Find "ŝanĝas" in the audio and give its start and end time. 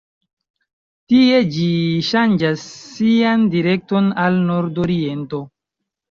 2.07-2.63